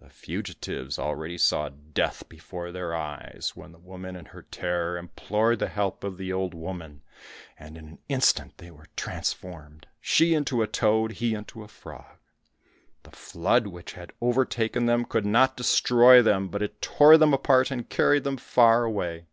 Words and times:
The 0.00 0.08
fugitives 0.08 0.98
already 0.98 1.36
saw 1.36 1.68
death 1.68 2.26
before 2.26 2.72
their 2.72 2.94
eyes, 2.94 3.52
when 3.54 3.70
the 3.70 3.78
woman 3.78 4.16
in 4.16 4.24
her 4.24 4.40
terror 4.50 4.96
implored 4.96 5.58
the 5.58 5.68
help 5.68 6.04
of 6.04 6.16
the 6.16 6.32
old 6.32 6.54
woman, 6.54 7.02
and 7.58 7.76
in 7.76 7.84
an 7.84 7.98
instant 8.08 8.56
they 8.56 8.70
were 8.70 8.86
transformed, 8.96 9.86
she 10.00 10.32
into 10.32 10.62
a 10.62 10.66
toad, 10.66 11.12
he 11.20 11.34
into 11.34 11.62
a 11.62 11.68
frog. 11.68 12.16
The 13.02 13.10
flood 13.10 13.66
which 13.66 13.92
had 13.92 14.12
overtaken 14.22 14.86
them 14.86 15.04
could 15.04 15.26
not 15.26 15.54
destroy 15.58 16.22
them, 16.22 16.48
but 16.48 16.62
it 16.62 16.80
tore 16.80 17.18
them 17.18 17.34
apart 17.34 17.70
and 17.70 17.86
carried 17.90 18.24
them 18.24 18.38
far 18.38 18.84
away. 18.84 19.26